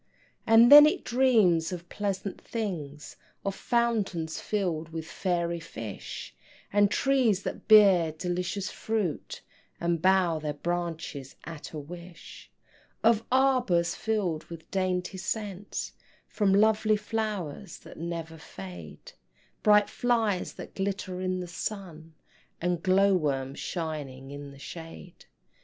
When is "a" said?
11.71-11.77